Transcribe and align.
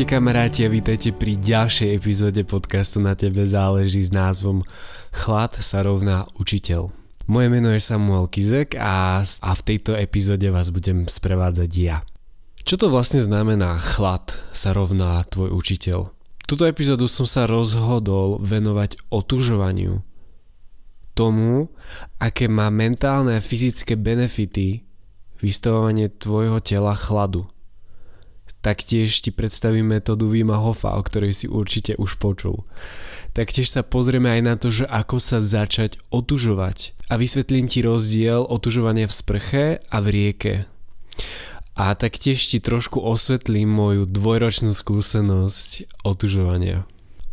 Ahojte 0.00 0.16
kamaráti 0.16 0.64
a 0.64 0.72
vítajte 0.72 1.12
pri 1.12 1.36
ďalšej 1.36 1.92
epizóde 1.92 2.40
podcastu 2.48 3.04
Na 3.04 3.12
tebe 3.12 3.44
záleží 3.44 4.00
s 4.00 4.08
názvom 4.08 4.64
Chlad 5.12 5.52
sa 5.60 5.84
rovná 5.84 6.24
učiteľ. 6.40 6.88
Moje 7.28 7.52
meno 7.52 7.68
je 7.68 7.84
Samuel 7.84 8.24
Kizek 8.32 8.80
a, 8.80 9.20
a 9.20 9.50
v 9.52 9.60
tejto 9.60 9.92
epizóde 9.92 10.48
vás 10.48 10.72
budem 10.72 11.04
sprevádzať 11.04 11.70
ja. 11.76 12.00
Čo 12.64 12.80
to 12.80 12.86
vlastne 12.88 13.20
znamená 13.20 13.76
chlad 13.76 14.40
sa 14.56 14.72
rovná 14.72 15.20
tvoj 15.28 15.52
učiteľ? 15.52 16.08
Tuto 16.48 16.64
epizódu 16.64 17.04
som 17.04 17.28
sa 17.28 17.44
rozhodol 17.44 18.40
venovať 18.40 19.04
otužovaniu. 19.12 20.00
Tomu, 21.12 21.68
aké 22.16 22.48
má 22.48 22.72
mentálne 22.72 23.36
a 23.36 23.44
fyzické 23.44 24.00
benefity 24.00 24.80
vystavovanie 25.44 26.08
tvojho 26.08 26.56
tela 26.64 26.96
chladu 26.96 27.44
Taktiež 28.60 29.24
ti 29.24 29.32
predstavím 29.32 29.96
metódu 29.96 30.28
Vima 30.28 30.60
Hofa, 30.60 30.92
o 30.92 31.00
ktorej 31.00 31.32
si 31.32 31.46
určite 31.48 31.96
už 31.96 32.20
počul. 32.20 32.60
Taktiež 33.32 33.72
sa 33.72 33.80
pozrieme 33.80 34.28
aj 34.28 34.40
na 34.44 34.54
to, 34.60 34.68
že 34.68 34.84
ako 34.84 35.16
sa 35.16 35.40
začať 35.40 35.96
otužovať. 36.12 36.92
A 37.08 37.16
vysvetlím 37.16 37.72
ti 37.72 37.80
rozdiel 37.80 38.44
otužovania 38.44 39.08
v 39.08 39.16
sprche 39.16 39.64
a 39.80 39.96
v 40.04 40.06
rieke. 40.12 40.54
A 41.72 41.96
taktiež 41.96 42.36
ti 42.44 42.60
trošku 42.60 43.00
osvetlím 43.00 43.72
moju 43.72 44.04
dvojročnú 44.04 44.76
skúsenosť 44.76 46.04
otužovania. 46.04 46.84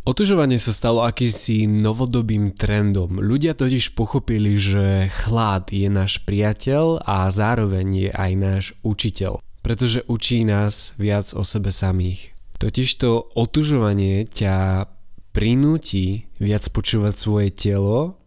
Otužovanie 0.08 0.56
sa 0.56 0.72
stalo 0.72 1.04
akýsi 1.04 1.68
novodobým 1.68 2.56
trendom. 2.56 3.20
Ľudia 3.20 3.52
totiž 3.52 3.92
pochopili, 3.92 4.56
že 4.56 5.12
chlad 5.12 5.68
je 5.68 5.92
náš 5.92 6.24
priateľ 6.24 7.04
a 7.04 7.28
zároveň 7.28 8.08
je 8.08 8.10
aj 8.16 8.32
náš 8.40 8.64
učiteľ 8.80 9.44
pretože 9.62 10.06
učí 10.06 10.44
nás 10.44 10.94
viac 10.98 11.32
o 11.34 11.42
sebe 11.44 11.72
samých. 11.74 12.32
Totižto 12.58 13.38
otužovanie 13.38 14.26
ťa 14.26 14.86
prinúti 15.30 16.26
viac 16.42 16.66
počúvať 16.74 17.14
svoje 17.14 17.48
telo 17.54 18.18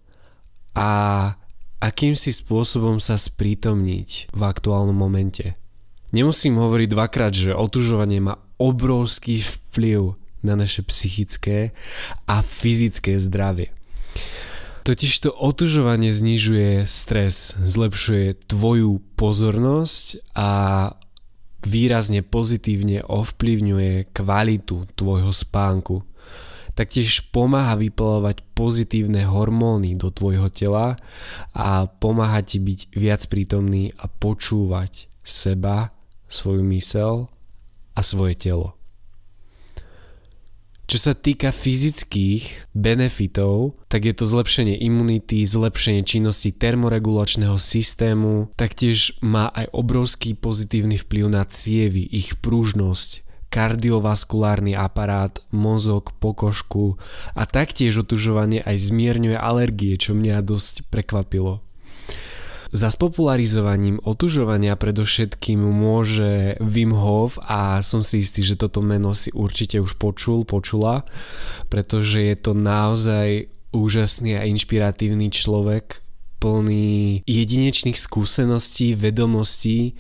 a 0.71 0.89
akýmsi 1.83 2.31
spôsobom 2.31 3.03
sa 3.03 3.19
sprítomniť 3.19 4.31
v 4.31 4.41
aktuálnom 4.41 4.95
momente. 4.95 5.59
Nemusím 6.15 6.59
hovoriť 6.59 6.87
dvakrát, 6.91 7.33
že 7.35 7.55
otužovanie 7.55 8.23
má 8.23 8.39
obrovský 8.55 9.43
vplyv 9.43 10.15
na 10.45 10.55
naše 10.55 10.85
psychické 10.85 11.71
a 12.27 12.39
fyzické 12.39 13.17
zdravie. 13.19 13.71
Totiž 14.81 15.13
to 15.21 15.29
otužovanie 15.29 16.09
znižuje 16.09 16.89
stres, 16.89 17.53
zlepšuje 17.53 18.49
tvoju 18.49 18.97
pozornosť 19.13 20.33
a 20.33 20.49
výrazne 21.65 22.25
pozitívne 22.25 23.05
ovplyvňuje 23.05 24.13
kvalitu 24.13 24.89
tvojho 24.97 25.29
spánku. 25.29 26.01
Taktiež 26.71 27.29
pomáha 27.29 27.75
vyplovať 27.75 28.41
pozitívne 28.55 29.27
hormóny 29.27 29.99
do 29.99 30.07
tvojho 30.07 30.47
tela 30.47 30.95
a 31.51 31.85
pomáha 31.85 32.39
ti 32.41 32.63
byť 32.63 32.95
viac 32.95 33.21
prítomný 33.27 33.91
a 33.99 34.07
počúvať 34.07 35.11
seba, 35.21 35.91
svoju 36.31 36.63
mysel 36.71 37.27
a 37.93 37.99
svoje 37.99 38.39
telo. 38.39 38.80
Čo 40.91 40.99
sa 40.99 41.13
týka 41.15 41.55
fyzických 41.55 42.75
benefitov, 42.75 43.79
tak 43.87 44.03
je 44.03 44.11
to 44.11 44.27
zlepšenie 44.27 44.75
imunity, 44.75 45.39
zlepšenie 45.47 46.03
činnosti 46.03 46.51
termoregulačného 46.51 47.55
systému, 47.55 48.51
taktiež 48.59 49.15
má 49.23 49.47
aj 49.55 49.71
obrovský 49.71 50.35
pozitívny 50.35 50.99
vplyv 50.99 51.31
na 51.31 51.47
cievy, 51.47 52.03
ich 52.03 52.35
pružnosť, 52.43 53.23
kardiovaskulárny 53.55 54.75
aparát, 54.75 55.31
mozog, 55.55 56.11
pokožku 56.19 56.99
a 57.39 57.47
taktiež 57.47 58.03
otužovanie 58.03 58.59
aj 58.59 58.91
zmierňuje 58.91 59.39
alergie, 59.39 59.95
čo 59.95 60.11
mňa 60.11 60.43
dosť 60.43 60.91
prekvapilo. 60.91 61.63
Za 62.71 62.87
spopularizovaním 62.87 63.99
otužovania 63.99 64.79
predovšetkým 64.79 65.59
môže 65.59 66.55
Wim 66.63 66.95
Hof 66.95 67.35
a 67.43 67.83
som 67.83 67.99
si 67.99 68.23
istý, 68.23 68.47
že 68.47 68.55
toto 68.55 68.79
meno 68.79 69.11
si 69.11 69.27
určite 69.35 69.75
už 69.83 69.99
počul, 69.99 70.47
počula, 70.47 71.03
pretože 71.67 72.23
je 72.23 72.35
to 72.39 72.55
naozaj 72.55 73.51
úžasný 73.75 74.39
a 74.39 74.47
inšpiratívny 74.47 75.27
človek, 75.27 75.99
plný 76.41 77.21
jedinečných 77.27 77.99
skúseností, 77.99 78.97
vedomostí 78.97 79.93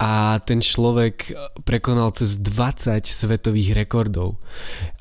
a 0.00 0.42
ten 0.42 0.58
človek 0.58 1.36
prekonal 1.62 2.10
cez 2.16 2.40
20 2.40 3.06
svetových 3.06 3.78
rekordov. 3.78 4.42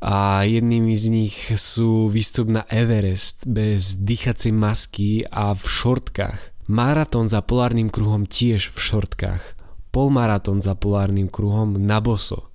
A 0.04 0.46
jednými 0.46 0.94
z 0.94 1.06
nich 1.10 1.36
sú 1.56 2.12
výstup 2.12 2.52
na 2.52 2.68
Everest 2.70 3.50
bez 3.50 3.98
dýchacej 3.98 4.54
masky 4.54 5.26
a 5.26 5.58
v 5.58 5.66
šortkách. 5.66 6.57
Maratón 6.68 7.32
za 7.32 7.40
polárnym 7.40 7.88
kruhom 7.88 8.28
tiež 8.28 8.76
v 8.76 8.78
šortkách. 8.78 9.56
Polmaratón 9.96 10.60
za 10.60 10.76
polárnym 10.76 11.32
kruhom 11.32 11.80
na 11.80 12.04
boso. 12.04 12.52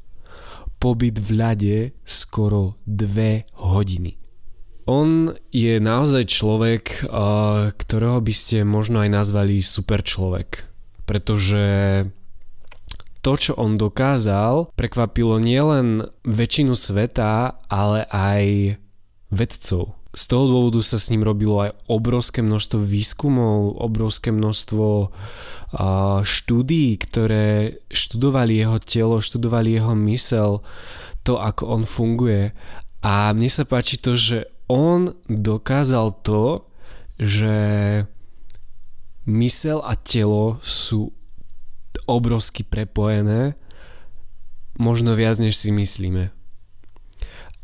Pobyt 0.76 1.16
v 1.16 1.30
ľade 1.32 1.76
skoro 2.04 2.76
dve 2.84 3.48
hodiny. 3.56 4.20
On 4.84 5.32
je 5.48 5.80
naozaj 5.80 6.28
človek, 6.28 7.08
ktorého 7.72 8.20
by 8.20 8.34
ste 8.36 8.68
možno 8.68 9.00
aj 9.00 9.10
nazvali 9.16 9.64
super 9.64 10.04
človek. 10.04 10.68
Pretože 11.08 11.64
to, 13.24 13.32
čo 13.38 13.56
on 13.56 13.80
dokázal, 13.80 14.76
prekvapilo 14.76 15.40
nielen 15.40 16.04
väčšinu 16.28 16.76
sveta, 16.76 17.64
ale 17.70 18.04
aj 18.12 18.76
vedcov 19.32 20.01
z 20.12 20.22
toho 20.28 20.44
dôvodu 20.44 20.84
sa 20.84 21.00
s 21.00 21.08
ním 21.08 21.24
robilo 21.24 21.64
aj 21.64 21.72
obrovské 21.88 22.44
množstvo 22.44 22.84
výskumov, 22.84 23.80
obrovské 23.80 24.28
množstvo 24.28 25.08
štúdií, 26.20 27.00
ktoré 27.00 27.80
študovali 27.88 28.60
jeho 28.60 28.76
telo, 28.76 29.24
študovali 29.24 29.80
jeho 29.80 29.96
mysel, 30.12 30.60
to 31.24 31.40
ako 31.40 31.80
on 31.80 31.82
funguje. 31.88 32.52
A 33.00 33.32
mne 33.32 33.48
sa 33.48 33.64
páči 33.64 33.96
to, 33.96 34.12
že 34.12 34.52
on 34.68 35.16
dokázal 35.32 36.12
to, 36.20 36.68
že 37.16 37.56
mysel 39.24 39.80
a 39.80 39.96
telo 39.96 40.60
sú 40.60 41.08
obrovsky 42.04 42.68
prepojené, 42.68 43.56
možno 44.76 45.16
viac 45.16 45.40
než 45.40 45.56
si 45.56 45.72
myslíme. 45.72 46.41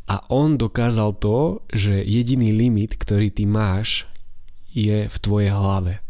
A 0.09 0.25
on 0.33 0.57
dokázal 0.57 1.13
to, 1.21 1.61
že 1.69 2.01
jediný 2.01 2.49
limit, 2.49 2.97
ktorý 2.97 3.29
ty 3.29 3.45
máš, 3.45 4.09
je 4.73 5.05
v 5.05 5.17
tvojej 5.21 5.53
hlave. 5.53 6.01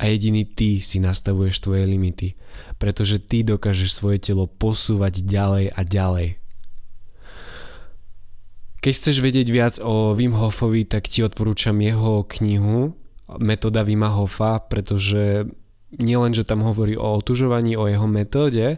A 0.00 0.08
jediný 0.08 0.48
ty 0.48 0.80
si 0.80 0.96
nastavuješ 0.96 1.60
tvoje 1.60 1.84
limity, 1.84 2.38
pretože 2.80 3.20
ty 3.20 3.44
dokážeš 3.44 3.90
svoje 3.92 4.18
telo 4.22 4.48
posúvať 4.48 5.26
ďalej 5.26 5.74
a 5.74 5.80
ďalej. 5.84 6.28
Keď 8.78 8.92
chceš 8.94 9.16
vedieť 9.18 9.48
viac 9.50 9.74
o 9.82 10.14
Wim 10.14 10.32
Hofovi, 10.38 10.86
tak 10.86 11.10
ti 11.10 11.26
odporúčam 11.26 11.76
jeho 11.82 12.22
knihu 12.38 12.94
Metoda 13.42 13.82
Wima 13.84 14.08
Hofa, 14.08 14.62
pretože 14.62 15.50
nielen, 15.96 16.36
že 16.36 16.44
tam 16.44 16.60
hovorí 16.60 16.98
o 16.98 17.16
otužovaní, 17.16 17.76
o 17.78 17.88
jeho 17.88 18.04
metóde, 18.04 18.76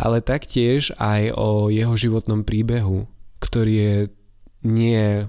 ale 0.00 0.24
taktiež 0.24 0.94
aj 0.96 1.36
o 1.36 1.68
jeho 1.68 1.92
životnom 1.92 2.46
príbehu, 2.48 3.04
ktorý 3.44 3.74
je 3.76 3.96
nie 4.64 5.28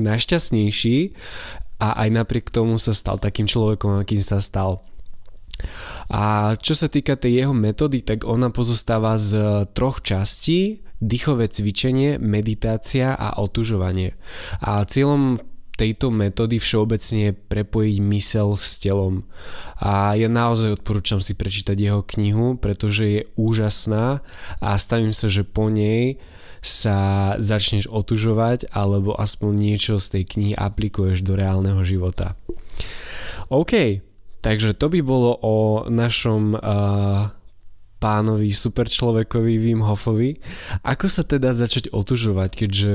najšťastnejší 0.00 1.14
a 1.80 1.88
aj 2.06 2.08
napriek 2.12 2.50
tomu 2.50 2.76
sa 2.76 2.92
stal 2.92 3.16
takým 3.22 3.46
človekom, 3.46 4.02
akým 4.02 4.20
sa 4.20 4.42
stal. 4.42 4.82
A 6.08 6.56
čo 6.56 6.72
sa 6.72 6.88
týka 6.88 7.20
tej 7.20 7.44
jeho 7.44 7.54
metódy, 7.54 8.00
tak 8.00 8.24
ona 8.24 8.48
pozostáva 8.48 9.20
z 9.20 9.64
troch 9.76 10.00
častí, 10.00 10.80
dýchové 11.00 11.48
cvičenie, 11.48 12.20
meditácia 12.20 13.16
a 13.16 13.40
otužovanie. 13.40 14.16
A 14.60 14.84
cieľom 14.84 15.40
tejto 15.80 16.12
metódy 16.12 16.60
všeobecne 16.60 17.32
prepojiť 17.32 17.96
mysel 18.12 18.52
s 18.52 18.76
telom. 18.76 19.24
A 19.80 20.12
ja 20.12 20.28
naozaj 20.28 20.76
odporúčam 20.76 21.24
si 21.24 21.32
prečítať 21.32 21.72
jeho 21.72 22.04
knihu, 22.04 22.60
pretože 22.60 23.04
je 23.08 23.20
úžasná 23.40 24.20
a 24.60 24.76
stavím 24.76 25.16
sa, 25.16 25.32
že 25.32 25.48
po 25.48 25.72
nej 25.72 26.20
sa 26.60 27.32
začneš 27.40 27.88
otužovať 27.88 28.68
alebo 28.68 29.16
aspoň 29.16 29.52
niečo 29.56 29.96
z 29.96 30.20
tej 30.20 30.24
knihy 30.36 30.52
aplikuješ 30.52 31.24
do 31.24 31.32
reálneho 31.32 31.80
života. 31.80 32.36
OK, 33.48 34.04
takže 34.44 34.76
to 34.76 34.92
by 34.92 35.00
bolo 35.00 35.40
o 35.40 35.88
našom 35.88 36.52
uh, 36.52 37.32
pánovi 38.00 38.52
superčlovekovi 38.52 39.56
Wim 39.56 39.80
Hofovi. 39.84 40.36
Ako 40.84 41.08
sa 41.08 41.24
teda 41.24 41.56
začať 41.56 41.92
otužovať, 41.92 42.50
keďže 42.64 42.90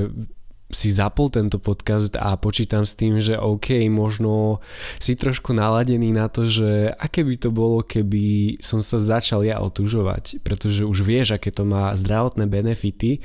si 0.65 0.89
zapol 0.89 1.29
tento 1.29 1.61
podcast 1.61 2.17
a 2.17 2.33
počítam 2.41 2.83
s 2.83 2.97
tým, 2.97 3.21
že 3.21 3.37
OK, 3.37 3.85
možno 3.87 4.59
si 4.97 5.13
trošku 5.13 5.53
naladený 5.53 6.09
na 6.09 6.25
to, 6.25 6.49
že 6.49 6.89
aké 6.97 7.21
by 7.21 7.35
to 7.37 7.49
bolo, 7.53 7.85
keby 7.85 8.57
som 8.57 8.81
sa 8.81 8.97
začal 8.97 9.45
ja 9.45 9.61
otužovať, 9.61 10.41
pretože 10.41 10.81
už 10.81 11.05
vieš, 11.05 11.37
aké 11.37 11.53
to 11.53 11.63
má 11.69 11.93
zdravotné 11.93 12.49
benefity 12.49 13.21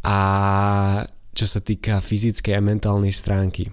a 0.00 0.18
čo 1.34 1.46
sa 1.50 1.60
týka 1.60 2.00
fyzickej 2.00 2.54
a 2.56 2.62
mentálnej 2.64 3.12
stránky. 3.12 3.68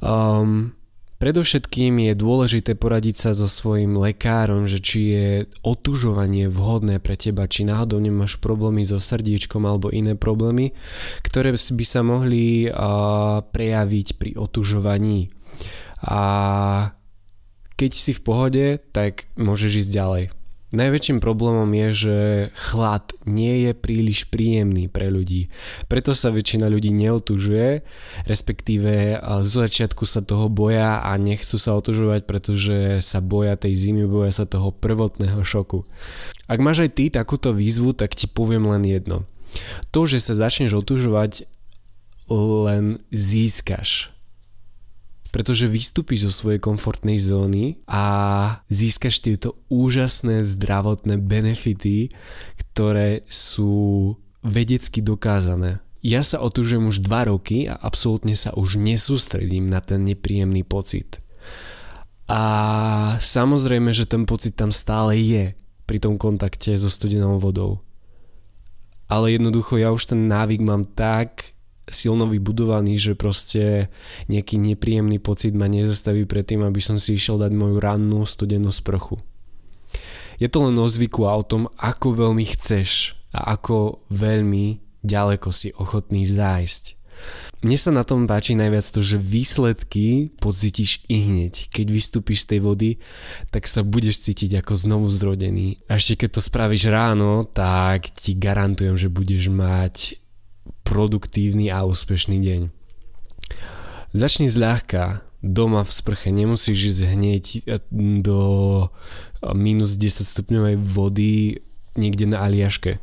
Um, 0.00 0.76
Predovšetkým 1.16 2.12
je 2.12 2.12
dôležité 2.12 2.76
poradiť 2.76 3.16
sa 3.16 3.30
so 3.32 3.48
svojím 3.48 3.96
lekárom, 3.96 4.68
že 4.68 4.84
či 4.84 5.00
je 5.16 5.28
otužovanie 5.64 6.44
vhodné 6.52 7.00
pre 7.00 7.16
teba, 7.16 7.48
či 7.48 7.64
náhodou 7.64 7.96
nemáš 8.04 8.36
problémy 8.36 8.84
so 8.84 9.00
srdiečkom 9.00 9.64
alebo 9.64 9.88
iné 9.88 10.12
problémy, 10.12 10.76
ktoré 11.24 11.56
by 11.56 11.84
sa 11.88 12.04
mohli 12.04 12.68
prejaviť 13.48 14.08
pri 14.20 14.36
otužovaní. 14.36 15.32
A 16.04 16.20
keď 17.80 17.90
si 17.96 18.12
v 18.12 18.20
pohode, 18.20 18.64
tak 18.92 19.32
môžeš 19.40 19.88
ísť 19.88 19.90
ďalej. 19.96 20.24
Najväčším 20.74 21.22
problémom 21.22 21.70
je, 21.70 21.88
že 21.94 22.16
chlad 22.58 23.14
nie 23.22 23.70
je 23.70 23.72
príliš 23.72 24.26
príjemný 24.26 24.90
pre 24.90 25.14
ľudí. 25.14 25.46
Preto 25.86 26.10
sa 26.10 26.34
väčšina 26.34 26.66
ľudí 26.66 26.90
neotužuje, 26.90 27.86
respektíve 28.26 29.22
zo 29.46 29.62
začiatku 29.62 30.02
sa 30.02 30.26
toho 30.26 30.50
boja 30.50 31.06
a 31.06 31.14
nechcú 31.22 31.54
sa 31.54 31.78
otužovať, 31.78 32.26
pretože 32.26 32.98
sa 32.98 33.22
boja 33.22 33.54
tej 33.54 33.78
zimy, 33.78 34.10
boja 34.10 34.34
sa 34.34 34.42
toho 34.42 34.74
prvotného 34.74 35.38
šoku. 35.46 35.86
Ak 36.50 36.58
máš 36.58 36.82
aj 36.82 36.98
ty 36.98 37.04
takúto 37.14 37.54
výzvu, 37.54 37.94
tak 37.94 38.18
ti 38.18 38.26
poviem 38.26 38.66
len 38.66 38.82
jedno. 38.82 39.22
To, 39.94 40.02
že 40.02 40.18
sa 40.18 40.34
začneš 40.34 40.74
otužovať, 40.82 41.46
len 42.26 42.98
získaš 43.14 44.15
pretože 45.36 45.68
vystúpiš 45.68 46.24
zo 46.24 46.32
svojej 46.32 46.64
komfortnej 46.64 47.20
zóny 47.20 47.76
a 47.84 48.04
získaš 48.72 49.20
tieto 49.20 49.60
úžasné 49.68 50.40
zdravotné 50.40 51.20
benefity, 51.20 52.08
ktoré 52.56 53.20
sú 53.28 54.16
vedecky 54.40 55.04
dokázané. 55.04 55.84
Ja 56.00 56.24
sa 56.24 56.40
otužujem 56.40 56.88
už 56.88 57.04
2 57.04 57.28
roky 57.28 57.68
a 57.68 57.76
absolútne 57.76 58.32
sa 58.32 58.56
už 58.56 58.80
nesústredím 58.80 59.68
na 59.68 59.84
ten 59.84 60.08
nepríjemný 60.08 60.64
pocit. 60.64 61.20
A 62.32 62.40
samozrejme, 63.20 63.92
že 63.92 64.08
ten 64.08 64.24
pocit 64.24 64.56
tam 64.56 64.72
stále 64.72 65.20
je 65.20 65.52
pri 65.84 66.00
tom 66.00 66.16
kontakte 66.16 66.72
so 66.80 66.88
studenou 66.88 67.36
vodou. 67.36 67.84
Ale 69.04 69.36
jednoducho 69.36 69.76
ja 69.76 69.92
už 69.92 70.16
ten 70.16 70.32
návyk 70.32 70.64
mám 70.64 70.88
tak 70.96 71.55
silno 71.86 72.26
vybudovaný, 72.26 72.98
že 72.98 73.12
proste 73.14 73.88
nejaký 74.26 74.58
nepríjemný 74.58 75.22
pocit 75.22 75.54
ma 75.54 75.70
nezastaví 75.70 76.26
pred 76.26 76.42
tým, 76.42 76.66
aby 76.66 76.82
som 76.82 76.98
si 76.98 77.14
išiel 77.14 77.38
dať 77.38 77.54
moju 77.54 77.78
rannú 77.78 78.26
studenú 78.26 78.74
sprchu. 78.74 79.22
Je 80.36 80.50
to 80.52 80.68
len 80.68 80.76
o 80.76 80.84
zvyku 80.84 81.24
a 81.24 81.32
o 81.38 81.46
tom, 81.46 81.70
ako 81.80 82.12
veľmi 82.12 82.44
chceš 82.44 83.16
a 83.32 83.56
ako 83.56 84.04
veľmi 84.12 84.82
ďaleko 85.00 85.48
si 85.54 85.72
ochotný 85.78 86.28
zájsť. 86.28 86.96
Mne 87.64 87.78
sa 87.80 87.88
na 87.88 88.04
tom 88.04 88.28
páči 88.28 88.52
najviac 88.52 88.84
to, 88.84 89.00
že 89.00 89.16
výsledky 89.16 90.28
pocítiš 90.36 91.00
i 91.08 91.24
hneď. 91.24 91.72
Keď 91.72 91.86
vystúpiš 91.88 92.44
z 92.44 92.48
tej 92.52 92.60
vody, 92.60 92.90
tak 93.48 93.64
sa 93.64 93.80
budeš 93.80 94.28
cítiť 94.28 94.60
ako 94.60 94.76
znovu 94.76 95.08
zrodený. 95.08 95.80
A 95.88 95.96
ešte 95.96 96.26
keď 96.26 96.36
to 96.36 96.40
spravíš 96.44 96.92
ráno, 96.92 97.48
tak 97.48 98.12
ti 98.12 98.36
garantujem, 98.36 99.00
že 99.00 99.08
budeš 99.08 99.48
mať 99.48 100.20
produktívny 100.86 101.68
a 101.74 101.82
úspešný 101.82 102.38
deň. 102.38 102.60
Začni 104.14 104.46
zľahka, 104.46 105.26
doma 105.42 105.82
v 105.82 105.92
sprche, 105.92 106.30
nemusíš 106.30 106.94
ísť 106.94 107.02
hneď 107.12 107.44
eh, 107.66 107.82
do 108.22 108.40
eh, 108.86 109.52
minus 109.52 109.98
10 109.98 110.22
stupňovej 110.22 110.76
vody 110.78 111.60
niekde 111.98 112.30
na 112.30 112.46
Aliaške. 112.46 113.02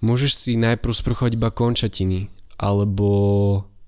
Môžeš 0.00 0.32
si 0.36 0.52
najprv 0.60 0.92
sprchovať 0.92 1.32
iba 1.34 1.50
končatiny, 1.50 2.28
alebo 2.60 3.08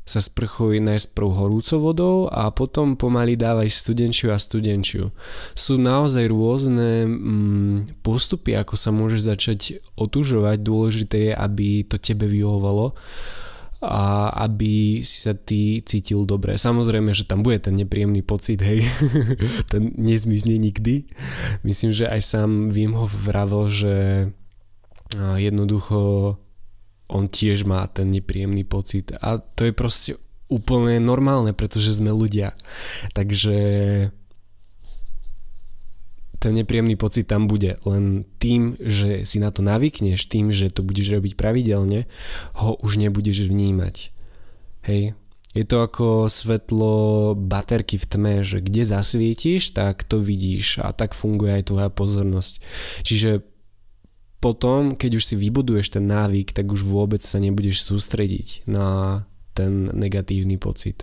sa 0.09 0.25
sprchuj 0.25 0.81
najprv 0.81 1.29
horúcou 1.29 1.79
vodou 1.79 2.17
a 2.33 2.49
potom 2.49 2.97
pomaly 2.97 3.37
dávaj 3.37 3.69
studenčiu 3.69 4.33
a 4.33 4.41
studenčiu. 4.41 5.13
Sú 5.53 5.77
naozaj 5.77 6.33
rôzne 6.33 7.05
mm, 7.05 8.01
postupy, 8.01 8.57
ako 8.57 8.75
sa 8.81 8.89
môžeš 8.89 9.21
začať 9.29 9.61
otužovať. 10.01 10.65
Dôležité 10.65 11.19
je, 11.29 11.33
aby 11.37 11.85
to 11.85 12.01
tebe 12.01 12.25
vyhovovalo 12.25 12.97
a 13.79 14.35
aby 14.49 15.07
si 15.07 15.23
sa 15.23 15.39
ty 15.39 15.85
cítil 15.87 16.27
dobre. 16.27 16.59
Samozrejme, 16.59 17.15
že 17.15 17.29
tam 17.29 17.47
bude 17.47 17.63
ten 17.63 17.79
nepríjemný 17.79 18.27
pocit, 18.27 18.59
hej, 18.59 18.83
ten 19.71 19.95
nezmizne 19.95 20.59
nikdy. 20.59 21.07
Myslím, 21.63 21.95
že 21.95 22.11
aj 22.11 22.21
sám 22.25 22.51
Wim 22.75 22.97
Hof 22.99 23.15
vravel, 23.15 23.71
že 23.71 23.95
jednoducho 25.15 26.37
on 27.09 27.27
tiež 27.27 27.65
má 27.65 27.89
ten 27.89 28.13
nepríjemný 28.13 28.69
pocit 28.69 29.17
a 29.17 29.41
to 29.41 29.65
je 29.65 29.73
proste 29.73 30.13
úplne 30.49 31.01
normálne, 31.01 31.53
pretože 31.53 31.97
sme 31.97 32.13
ľudia. 32.13 32.57
Takže 33.13 33.57
ten 36.39 36.53
nepríjemný 36.55 36.95
pocit 36.95 37.27
tam 37.27 37.51
bude. 37.51 37.77
Len 37.83 38.25
tým, 38.39 38.79
že 38.79 39.27
si 39.27 39.43
na 39.43 39.51
to 39.51 39.61
navykneš, 39.61 40.31
tým, 40.31 40.55
že 40.55 40.71
to 40.71 40.87
budeš 40.87 41.19
robiť 41.19 41.35
pravidelne, 41.35 42.07
ho 42.63 42.79
už 42.79 43.03
nebudeš 43.03 43.51
vnímať. 43.51 44.15
Hej? 44.87 45.19
Je 45.59 45.65
to 45.67 45.83
ako 45.83 46.31
svetlo 46.31 47.35
baterky 47.35 47.99
v 47.99 48.07
tme, 48.07 48.35
že 48.47 48.63
kde 48.63 48.87
zasvietiš, 48.87 49.75
tak 49.75 50.07
to 50.07 50.23
vidíš 50.23 50.79
a 50.79 50.95
tak 50.95 51.19
funguje 51.19 51.59
aj 51.59 51.75
tvoja 51.75 51.89
pozornosť. 51.91 52.63
Čiže 53.03 53.43
potom, 54.39 54.95
keď 54.95 55.19
už 55.19 55.25
si 55.25 55.35
vybuduješ 55.35 55.99
ten 55.99 56.07
návyk, 56.07 56.55
tak 56.55 56.71
už 56.71 56.87
vôbec 56.87 57.19
sa 57.23 57.43
nebudeš 57.43 57.83
sústrediť 57.83 58.67
na 58.71 59.23
ten 59.55 59.91
negatívny 59.91 60.55
pocit. 60.59 61.03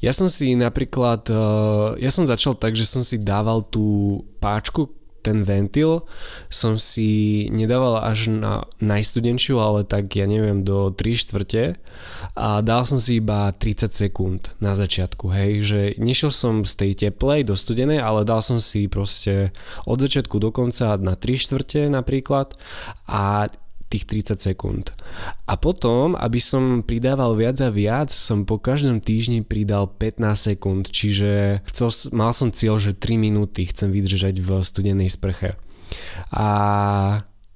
Ja 0.00 0.16
som 0.16 0.32
si 0.32 0.56
napríklad, 0.56 1.28
eh, 1.28 1.88
ja 2.00 2.10
som 2.10 2.24
začal 2.24 2.56
tak, 2.56 2.72
že 2.72 2.88
som 2.88 3.04
si 3.04 3.20
dával 3.20 3.60
tú 3.68 4.16
páčku, 4.40 4.88
ten 5.20 5.44
ventil 5.44 6.08
som 6.48 6.80
si 6.80 7.46
nedával 7.52 8.00
až 8.00 8.32
na 8.32 8.64
najstudenčiu, 8.80 9.60
ale 9.60 9.84
tak 9.84 10.12
ja 10.16 10.24
neviem 10.24 10.64
do 10.64 10.90
3 10.90 11.14
štvrte. 11.14 11.76
A 12.36 12.64
dal 12.64 12.88
som 12.88 12.96
si 12.96 13.20
iba 13.20 13.52
30 13.52 13.92
sekúnd 13.92 14.56
na 14.58 14.72
začiatku, 14.72 15.28
hej, 15.30 15.50
že 15.60 15.80
nešiel 16.00 16.32
som 16.32 16.64
z 16.64 16.72
tej 16.76 16.92
teplej 17.08 17.46
do 17.46 17.54
studenej, 17.54 18.00
ale 18.00 18.24
dal 18.24 18.40
som 18.40 18.58
si 18.58 18.88
proste 18.88 19.52
od 19.84 20.00
začiatku 20.00 20.40
do 20.40 20.48
konca 20.50 20.96
na 20.96 21.14
3 21.14 21.36
štvrte 21.36 21.80
napríklad. 21.92 22.56
A 23.04 23.52
tých 23.90 24.06
30 24.06 24.38
sekúnd. 24.38 24.94
A 25.50 25.58
potom, 25.58 26.14
aby 26.14 26.38
som 26.38 26.86
pridával 26.86 27.34
viac 27.34 27.58
a 27.58 27.74
viac, 27.74 28.14
som 28.14 28.46
po 28.46 28.62
každom 28.62 29.02
týždni 29.02 29.42
pridal 29.42 29.90
15 29.90 30.22
sekúnd, 30.54 30.86
čiže 30.94 31.60
chcel, 31.66 31.90
mal 32.14 32.30
som 32.30 32.54
cieľ, 32.54 32.78
že 32.78 32.94
3 32.94 33.18
minúty 33.18 33.66
chcem 33.66 33.90
vydržať 33.90 34.38
v 34.38 34.48
studenej 34.62 35.10
sprche. 35.10 35.58
A 36.30 36.46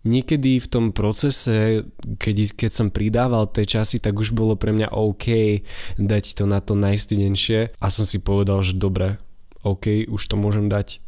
niekedy 0.02 0.58
v 0.58 0.66
tom 0.66 0.90
procese, 0.90 1.86
keď, 2.18 2.58
keď 2.58 2.70
som 2.74 2.88
pridával 2.90 3.46
tie 3.46 3.62
časy, 3.62 4.02
tak 4.02 4.18
už 4.18 4.34
bolo 4.34 4.58
pre 4.58 4.74
mňa 4.74 4.90
OK 4.90 5.62
dať 6.02 6.24
to 6.42 6.44
na 6.50 6.58
to 6.58 6.74
najstudenšie 6.74 7.78
a 7.78 7.86
som 7.88 8.02
si 8.02 8.18
povedal, 8.18 8.58
že 8.66 8.74
dobre, 8.74 9.22
OK, 9.62 10.10
už 10.10 10.22
to 10.26 10.34
môžem 10.34 10.66
dať 10.66 10.98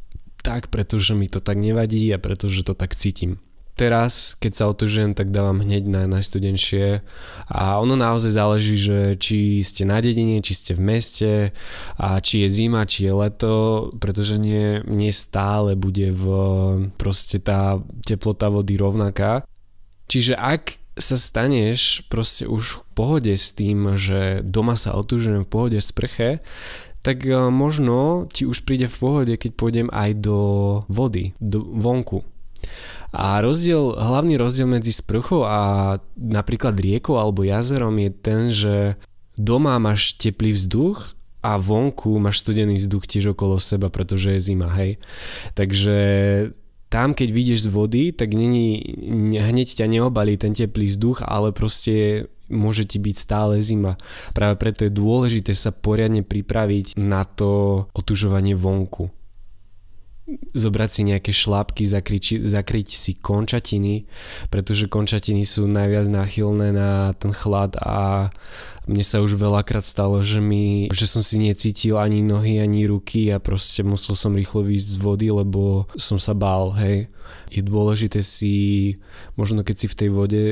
tak, 0.40 0.71
pretože 0.71 1.12
mi 1.18 1.26
to 1.26 1.42
tak 1.42 1.59
nevadí 1.59 2.06
a 2.14 2.23
pretože 2.23 2.62
to 2.62 2.73
tak 2.73 2.95
cítim 2.95 3.42
teraz, 3.76 4.35
keď 4.40 4.52
sa 4.56 4.64
otužujem, 4.73 5.12
tak 5.12 5.28
dávam 5.28 5.61
hneď 5.61 5.85
na 5.85 6.02
najstudenšie 6.09 7.04
a 7.52 7.76
ono 7.76 7.95
naozaj 7.95 8.33
záleží, 8.33 8.76
že 8.80 8.99
či 9.21 9.61
ste 9.61 9.85
na 9.85 10.00
dedine, 10.00 10.40
či 10.40 10.56
ste 10.56 10.73
v 10.73 10.83
meste 10.83 11.33
a 12.00 12.18
či 12.18 12.42
je 12.42 12.49
zima, 12.49 12.88
či 12.88 13.06
je 13.06 13.12
leto, 13.12 13.54
pretože 14.00 14.40
nie, 14.40 14.80
nie 14.88 15.12
stále 15.12 15.76
bude 15.76 16.09
v, 16.11 16.25
proste 16.97 17.37
tá 17.37 17.76
teplota 18.02 18.49
vody 18.49 18.80
rovnaká. 18.80 19.45
Čiže 20.09 20.35
ak 20.40 20.80
sa 20.97 21.21
staneš 21.21 22.09
proste 22.09 22.49
už 22.49 22.80
v 22.80 22.83
pohode 22.97 23.35
s 23.37 23.52
tým, 23.52 24.00
že 24.00 24.40
doma 24.40 24.80
sa 24.80 24.97
otužujem 24.97 25.45
v 25.45 25.52
pohode 25.52 25.76
v 25.76 25.85
sprche, 25.85 26.28
tak 27.04 27.23
e, 27.28 27.37
možno 27.52 28.26
ti 28.33 28.49
už 28.49 28.64
príde 28.64 28.88
v 28.88 28.97
pohode, 28.99 29.35
keď 29.37 29.52
pôjdem 29.54 29.88
aj 29.92 30.11
do 30.25 30.38
vody, 30.88 31.37
do 31.38 31.62
vonku. 31.62 32.25
A 33.16 33.40
rozdiel, 33.40 33.96
hlavný 33.96 34.37
rozdiel 34.37 34.68
medzi 34.68 34.92
sprchou 34.92 35.49
a 35.49 35.96
napríklad 36.18 36.76
riekou 36.76 37.16
alebo 37.16 37.46
jazerom 37.46 37.96
je 37.96 38.11
ten, 38.12 38.40
že 38.52 38.76
doma 39.38 39.78
máš 39.80 40.16
teplý 40.20 40.52
vzduch 40.52 41.16
a 41.40 41.56
vonku 41.56 42.18
máš 42.18 42.42
studený 42.42 42.76
vzduch 42.82 43.06
tiež 43.06 43.32
okolo 43.32 43.62
seba, 43.62 43.88
pretože 43.88 44.35
je 44.35 44.40
zima, 44.52 44.66
hej. 44.75 44.99
Takže 45.54 45.96
tam, 46.90 47.14
keď 47.14 47.28
vyjdeš 47.30 47.61
z 47.66 47.68
vody, 47.70 48.02
tak 48.11 48.35
není, 48.35 48.82
hneď 49.37 49.78
ťa 49.78 49.87
neobalí 49.87 50.35
ten 50.38 50.54
teplý 50.54 50.90
vzduch, 50.90 51.23
ale 51.23 51.54
proste 51.54 52.26
môže 52.46 52.87
ti 52.87 53.02
byť 53.02 53.16
stále 53.18 53.54
zima. 53.62 53.99
Práve 54.35 54.58
preto 54.58 54.87
je 54.87 54.94
dôležité 54.94 55.54
sa 55.54 55.75
poriadne 55.75 56.23
pripraviť 56.23 56.94
na 56.99 57.26
to 57.26 57.85
otužovanie 57.94 58.54
vonku 58.54 59.11
zobrať 60.59 60.90
si 60.90 61.02
nejaké 61.06 61.30
šlápky, 61.30 61.87
zakryť, 61.87 62.42
zakryť 62.42 62.88
si 62.90 63.12
končatiny, 63.14 64.11
pretože 64.50 64.90
končatiny 64.90 65.47
sú 65.47 65.71
najviac 65.71 66.11
náchylné 66.11 66.75
na 66.75 67.14
ten 67.14 67.30
chlad 67.30 67.78
a 67.78 68.28
mne 68.87 69.04
sa 69.06 69.23
už 69.23 69.38
veľakrát 69.38 69.87
stalo, 69.87 70.23
že, 70.23 70.42
mi, 70.42 70.90
že 70.90 71.06
som 71.06 71.23
si 71.23 71.38
necítil 71.42 71.99
ani 71.99 72.23
nohy, 72.23 72.59
ani 72.59 72.87
ruky 72.87 73.30
a 73.30 73.42
proste 73.42 73.87
musel 73.87 74.14
som 74.18 74.35
rýchlo 74.35 74.66
výjsť 74.66 74.88
z 74.95 74.99
vody, 74.99 75.28
lebo 75.30 75.87
som 75.99 76.18
sa 76.18 76.35
bál, 76.35 76.75
hej. 76.78 77.11
Je 77.50 77.62
dôležité 77.62 78.23
si, 78.23 78.95
možno 79.35 79.62
keď 79.62 79.76
si 79.78 79.87
v 79.90 79.99
tej 79.99 80.11
vode 80.11 80.42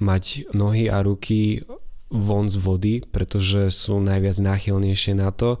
mať 0.00 0.52
nohy 0.52 0.88
a 0.88 1.00
ruky 1.04 1.64
von 2.12 2.46
z 2.46 2.56
vody, 2.60 2.94
pretože 3.08 3.72
sú 3.72 3.98
najviac 4.00 4.36
náchylnejšie 4.38 5.16
na 5.18 5.32
to 5.32 5.58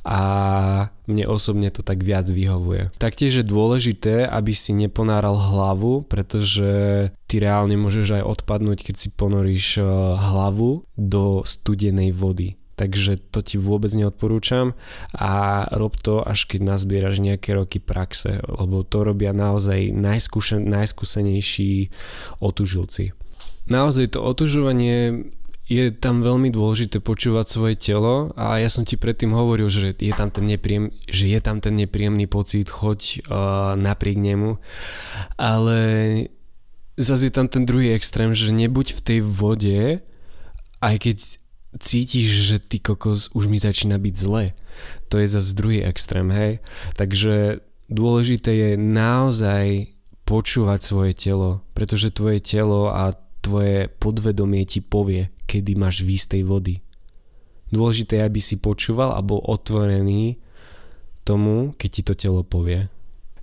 a 0.00 0.20
mne 1.04 1.28
osobne 1.28 1.68
to 1.68 1.84
tak 1.84 2.00
viac 2.00 2.24
vyhovuje. 2.24 2.88
Taktiež 2.96 3.42
je 3.42 3.44
dôležité, 3.44 4.24
aby 4.24 4.56
si 4.56 4.72
neponáral 4.72 5.36
hlavu, 5.36 6.08
pretože 6.08 7.12
ty 7.28 7.36
reálne 7.36 7.76
môžeš 7.76 8.22
aj 8.22 8.24
odpadnúť, 8.24 8.80
keď 8.80 8.94
si 8.96 9.08
ponoríš 9.12 9.66
eh, 9.80 9.84
hlavu 10.16 10.88
do 10.96 11.44
studenej 11.44 12.16
vody 12.16 12.60
takže 12.80 13.20
to 13.28 13.44
ti 13.44 13.60
vôbec 13.60 13.92
neodporúčam 13.92 14.72
a 15.12 15.68
rob 15.76 15.92
to 16.00 16.24
až 16.24 16.48
keď 16.48 16.64
nazbieraš 16.64 17.20
nejaké 17.20 17.52
roky 17.52 17.76
praxe, 17.76 18.40
lebo 18.40 18.80
to 18.88 19.04
robia 19.04 19.36
naozaj 19.36 19.92
najskúšen, 19.92 20.64
najskúsenejší 20.64 21.92
otužilci. 22.40 23.12
Naozaj 23.68 24.16
to 24.16 24.24
otužovanie 24.24 25.28
je 25.70 25.94
tam 25.94 26.18
veľmi 26.18 26.50
dôležité 26.50 26.98
počúvať 26.98 27.46
svoje 27.46 27.78
telo 27.78 28.34
a 28.34 28.58
ja 28.58 28.66
som 28.66 28.82
ti 28.82 28.98
predtým 28.98 29.30
hovoril, 29.30 29.70
že 29.70 29.94
je 29.94 30.10
tam 30.10 30.26
ten, 30.26 30.42
nepríjem, 30.42 30.90
že 31.06 31.30
je 31.30 31.38
tam 31.38 31.62
ten 31.62 31.78
nepríjemný 31.78 32.26
pocit, 32.26 32.66
choď 32.66 33.22
uh, 33.30 33.78
napriek 33.78 34.18
nemu, 34.18 34.58
ale 35.38 35.78
zase 36.98 37.30
je 37.30 37.34
tam 37.38 37.46
ten 37.46 37.62
druhý 37.62 37.94
extrém, 37.94 38.34
že 38.34 38.50
nebuď 38.50 38.98
v 38.98 39.00
tej 39.00 39.20
vode, 39.22 40.02
aj 40.82 40.96
keď 40.98 41.16
cítiš, 41.78 42.50
že 42.50 42.56
ty 42.58 42.82
kokos 42.82 43.30
už 43.30 43.46
mi 43.46 43.54
začína 43.54 43.94
byť 43.94 44.14
zle. 44.18 44.58
To 45.14 45.22
je 45.22 45.26
zase 45.30 45.54
druhý 45.54 45.86
extrém, 45.86 46.26
hej. 46.34 46.52
Takže 46.98 47.62
dôležité 47.86 48.50
je 48.50 48.70
naozaj 48.74 49.94
počúvať 50.26 50.80
svoje 50.82 51.12
telo, 51.14 51.62
pretože 51.78 52.10
tvoje 52.10 52.42
telo 52.42 52.90
a 52.90 53.14
tvoje 53.40 53.88
podvedomie 53.88 54.64
ti 54.68 54.84
povie, 54.84 55.32
kedy 55.48 55.76
máš 55.76 56.04
výsť 56.04 56.38
tej 56.38 56.42
vody. 56.44 56.74
Dôležité 57.70 58.20
je, 58.20 58.26
aby 58.26 58.40
si 58.42 58.58
počúval 58.58 59.14
a 59.14 59.20
bol 59.22 59.40
otvorený 59.42 60.36
tomu, 61.22 61.72
keď 61.78 61.88
ti 61.90 62.02
to 62.02 62.14
telo 62.18 62.42
povie. 62.42 62.90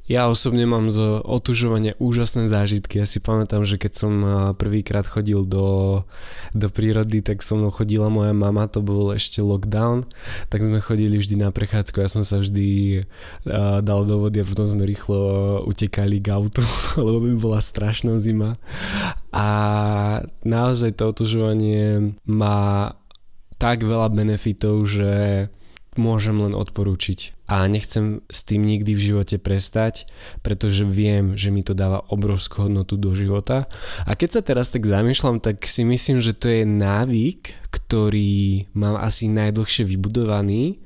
Ja 0.08 0.32
osobne 0.32 0.64
mám 0.64 0.88
zo 0.88 1.20
otužovania 1.20 1.92
úžasné 2.00 2.48
zážitky. 2.48 3.04
Ja 3.04 3.04
si 3.04 3.20
pamätám, 3.20 3.68
že 3.68 3.76
keď 3.76 3.92
som 3.92 4.14
prvýkrát 4.56 5.04
chodil 5.04 5.44
do, 5.44 6.02
do 6.56 6.68
prírody, 6.72 7.20
tak 7.20 7.44
so 7.44 7.60
mnou 7.60 7.76
chodila 7.76 8.08
moja 8.08 8.32
mama, 8.32 8.72
to 8.72 8.80
bol 8.80 9.12
ešte 9.12 9.44
lockdown, 9.44 10.08
tak 10.48 10.64
sme 10.64 10.80
chodili 10.80 11.20
vždy 11.20 11.44
na 11.44 11.52
prechádzku. 11.52 12.00
Ja 12.00 12.08
som 12.08 12.24
sa 12.24 12.40
vždy 12.40 13.04
uh, 13.04 13.84
dal 13.84 14.08
do 14.08 14.24
vody 14.24 14.40
a 14.40 14.48
potom 14.48 14.64
sme 14.64 14.88
rýchlo 14.88 15.20
utekali 15.68 16.24
k 16.24 16.32
autu, 16.32 16.64
lebo 17.06 17.28
by 17.28 17.36
bola 17.36 17.60
strašná 17.60 18.16
zima. 18.24 18.56
A 19.36 19.48
naozaj 20.48 20.96
to 20.96 21.12
otužovanie 21.12 22.16
má 22.24 22.96
tak 23.60 23.84
veľa 23.84 24.08
benefitov, 24.14 24.88
že 24.88 25.12
môžem 25.98 26.38
len 26.40 26.54
odporúčiť. 26.54 27.50
A 27.50 27.66
nechcem 27.66 28.22
s 28.30 28.46
tým 28.46 28.64
nikdy 28.64 28.96
v 28.96 29.06
živote 29.14 29.38
prestať, 29.42 30.08
pretože 30.46 30.86
viem, 30.86 31.36
že 31.36 31.50
mi 31.50 31.66
to 31.66 31.74
dáva 31.74 32.06
obrovskú 32.08 32.70
hodnotu 32.70 32.96
do 32.96 33.12
života. 33.18 33.66
A 34.06 34.14
keď 34.14 34.30
sa 34.40 34.42
teraz 34.46 34.70
tak 34.70 34.86
zamýšľam, 34.86 35.42
tak 35.42 35.66
si 35.66 35.84
myslím, 35.84 36.22
že 36.22 36.38
to 36.38 36.48
je 36.48 36.64
návyk, 36.64 37.72
ktorý 37.74 38.70
mám 38.78 39.02
asi 39.02 39.28
najdlhšie 39.28 39.84
vybudovaný, 39.90 40.80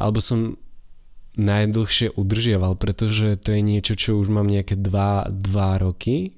alebo 0.00 0.18
som 0.24 0.56
najdlhšie 1.36 2.16
udržiaval, 2.16 2.80
pretože 2.80 3.36
to 3.36 3.52
je 3.52 3.60
niečo, 3.60 3.92
čo 3.92 4.16
už 4.16 4.32
mám 4.32 4.48
nejaké 4.48 4.80
2, 4.80 5.36
2 5.36 5.84
roky, 5.84 6.32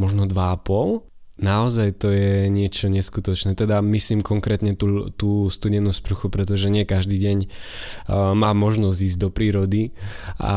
možno 0.00 0.24
2,5 0.24 1.11
Naozaj 1.42 1.98
to 1.98 2.14
je 2.14 2.46
niečo 2.46 2.86
neskutočné. 2.86 3.58
Teda 3.58 3.82
myslím 3.82 4.22
konkrétne 4.22 4.78
tú, 4.78 5.10
tú 5.10 5.50
studenú 5.50 5.90
sprchu, 5.90 6.30
pretože 6.30 6.70
nie 6.70 6.86
každý 6.86 7.18
deň 7.18 7.38
uh, 7.44 8.30
má 8.38 8.54
možnosť 8.54 8.98
ísť 9.02 9.18
do 9.18 9.28
prírody 9.34 9.90
a 10.38 10.54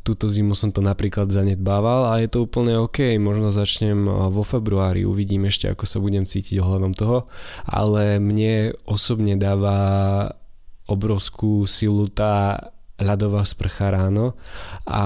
túto 0.00 0.32
zimu 0.32 0.56
som 0.56 0.72
to 0.72 0.80
napríklad 0.80 1.28
zanedbával 1.28 2.08
a 2.08 2.24
je 2.24 2.32
to 2.32 2.48
úplne 2.48 2.80
OK. 2.80 3.20
Možno 3.20 3.52
začnem 3.52 4.08
vo 4.08 4.42
februári, 4.42 5.04
uvidím 5.04 5.46
ešte 5.46 5.68
ako 5.68 5.84
sa 5.84 6.00
budem 6.00 6.24
cítiť 6.24 6.56
ohľadom 6.58 6.96
toho, 6.96 7.28
ale 7.68 8.16
mne 8.16 8.72
osobne 8.88 9.36
dáva 9.36 9.76
obrovskú 10.88 11.68
silu 11.68 12.08
tá 12.08 12.58
ľadová 12.96 13.44
sprcha 13.44 13.92
ráno 13.92 14.38
a 14.88 15.04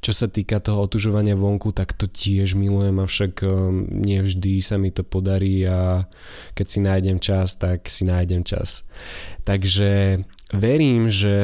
čo 0.00 0.12
sa 0.16 0.32
týka 0.32 0.64
toho 0.64 0.88
otužovania 0.88 1.36
vonku, 1.36 1.76
tak 1.76 1.92
to 1.92 2.08
tiež 2.08 2.56
milujem, 2.56 2.96
avšak 3.04 3.44
um, 3.44 3.84
nevždy 3.84 4.64
sa 4.64 4.80
mi 4.80 4.88
to 4.88 5.04
podarí 5.04 5.68
a 5.68 6.08
keď 6.56 6.66
si 6.66 6.78
nájdem 6.80 7.18
čas, 7.20 7.60
tak 7.60 7.84
si 7.92 8.08
nájdem 8.08 8.40
čas. 8.40 8.88
Takže 9.44 10.24
Verím, 10.50 11.06
že 11.06 11.34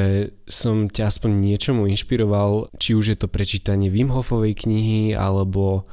som 0.46 0.90
ťa 0.90 1.10
aspoň 1.10 1.30
niečomu 1.42 1.86
inšpiroval, 1.90 2.70
či 2.78 2.94
už 2.94 3.14
je 3.14 3.18
to 3.18 3.30
prečítanie 3.30 3.90
Wim 3.90 4.10
Hofovej 4.10 4.66
knihy, 4.66 5.14
alebo 5.14 5.86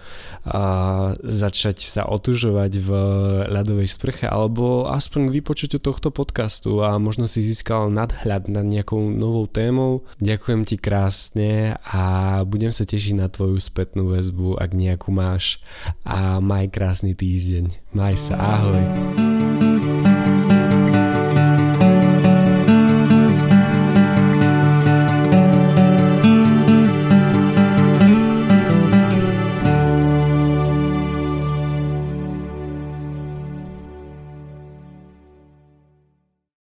a, 0.46 1.14
začať 1.22 1.82
sa 1.82 2.06
otužovať 2.10 2.72
v 2.82 2.90
ľadovej 3.50 3.90
sprche, 3.90 4.26
alebo 4.26 4.86
aspoň 4.90 5.30
k 5.30 5.36
vypočutiu 5.42 5.78
tohto 5.82 6.10
podcastu 6.10 6.82
a 6.86 6.98
možno 6.98 7.30
si 7.30 7.42
získal 7.46 7.94
nadhľad 7.94 8.50
nad 8.50 8.66
nejakou 8.66 9.02
novou 9.10 9.46
témou. 9.50 10.06
Ďakujem 10.22 10.62
ti 10.66 10.78
krásne 10.78 11.78
a 11.86 12.42
budem 12.46 12.74
sa 12.74 12.86
tešiť 12.86 13.14
na 13.18 13.30
tvoju 13.30 13.58
spätnú 13.58 14.14
väzbu, 14.14 14.58
ak 14.58 14.74
nejakú 14.74 15.10
máš 15.14 15.62
a 16.06 16.38
maj 16.42 16.70
krásny 16.70 17.18
týždeň. 17.18 17.94
Maj 17.94 18.18
sa, 18.18 18.38
ahoj. 18.38 19.33